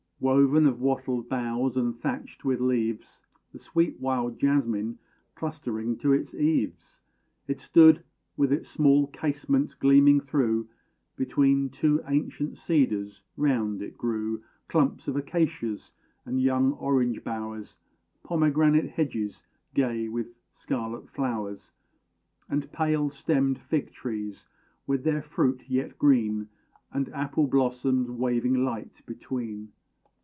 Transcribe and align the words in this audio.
Woven 0.23 0.67
of 0.67 0.79
wattled 0.79 1.27
boughs, 1.29 1.75
and 1.75 1.97
thatched 1.97 2.45
with 2.45 2.59
leaves, 2.61 3.23
The 3.53 3.57
sweet 3.57 3.99
wild 3.99 4.37
jasmine 4.39 4.99
clustering 5.33 5.97
to 5.97 6.13
its 6.13 6.35
eaves, 6.35 7.01
It 7.47 7.59
stood, 7.59 8.03
with 8.37 8.53
its 8.53 8.69
small 8.69 9.07
casement 9.07 9.75
gleaming 9.79 10.21
through 10.21 10.69
Between 11.15 11.71
two 11.71 12.03
ancient 12.05 12.55
cedars. 12.59 13.23
Round 13.35 13.81
it 13.81 13.97
grew 13.97 14.43
Clumps 14.67 15.07
of 15.07 15.15
acacias 15.15 15.91
and 16.23 16.39
young 16.39 16.73
orange 16.73 17.23
bowers, 17.23 17.79
Pomegranate 18.21 18.91
hedges, 18.91 19.41
gay 19.73 20.07
with 20.07 20.35
scarlet 20.51 21.09
flowers, 21.09 21.71
And 22.47 22.71
pale 22.71 23.09
stemmed 23.09 23.57
fig 23.57 23.91
trees 23.91 24.45
with 24.85 25.03
their 25.03 25.23
fruit 25.23 25.63
yet 25.67 25.97
green, 25.97 26.47
And 26.91 27.09
apple 27.09 27.47
blossoms 27.47 28.07
waving 28.11 28.63
light 28.63 29.01
between. 29.07 29.71